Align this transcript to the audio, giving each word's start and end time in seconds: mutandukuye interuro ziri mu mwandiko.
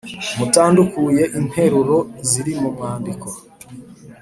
mutandukuye 0.37 1.23
interuro 1.39 1.97
ziri 2.29 2.53
mu 2.61 2.69
mwandiko. 2.75 3.27